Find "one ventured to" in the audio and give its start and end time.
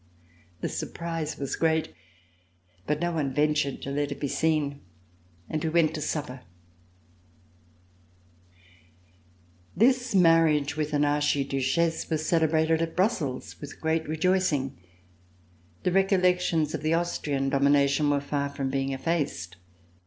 3.11-3.91